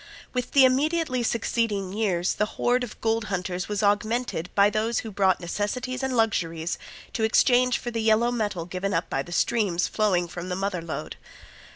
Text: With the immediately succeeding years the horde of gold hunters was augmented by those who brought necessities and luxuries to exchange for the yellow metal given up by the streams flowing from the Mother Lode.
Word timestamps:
With 0.33 0.53
the 0.53 0.65
immediately 0.65 1.21
succeeding 1.21 1.93
years 1.93 2.33
the 2.33 2.47
horde 2.57 2.83
of 2.83 2.99
gold 3.01 3.25
hunters 3.25 3.67
was 3.69 3.83
augmented 3.83 4.49
by 4.55 4.71
those 4.71 5.01
who 5.01 5.11
brought 5.11 5.39
necessities 5.39 6.01
and 6.01 6.17
luxuries 6.17 6.79
to 7.13 7.21
exchange 7.23 7.77
for 7.77 7.91
the 7.91 8.01
yellow 8.01 8.31
metal 8.31 8.65
given 8.65 8.95
up 8.95 9.11
by 9.11 9.21
the 9.21 9.31
streams 9.31 9.87
flowing 9.87 10.27
from 10.27 10.49
the 10.49 10.55
Mother 10.55 10.81
Lode. 10.81 11.17